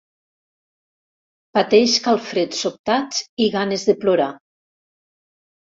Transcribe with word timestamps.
Pateix 1.59 1.99
calfreds 2.07 2.65
sobtats 2.67 3.23
i 3.49 3.53
ganes 3.59 3.89
de 3.93 4.01
plorar. 4.03 4.33